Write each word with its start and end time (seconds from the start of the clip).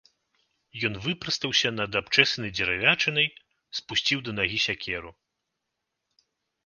Ён 0.87 0.93
выпрастаўся 1.05 1.69
над 1.79 1.91
абчэсанай 2.01 2.51
дзеравячынай, 2.57 3.27
спусціў 3.81 4.19
да 4.29 4.35
нагі 4.41 4.59
сякеру. 4.67 5.11